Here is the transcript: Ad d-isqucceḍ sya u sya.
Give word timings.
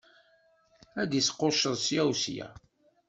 Ad 1.01 1.07
d-isqucceḍ 1.09 1.75
sya 1.85 2.03
u 2.09 2.11
sya. 2.21 2.47